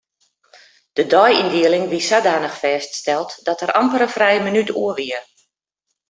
De 0.97 1.03
deiyndieling 1.11 1.85
wie 1.91 1.99
sadanich 2.09 2.57
fêststeld 2.63 3.31
dat 3.45 3.59
der 3.61 3.71
amper 3.81 4.03
in 4.07 4.13
frije 4.17 4.39
minút 4.47 4.69
oer 4.83 4.95
wie. 4.99 5.19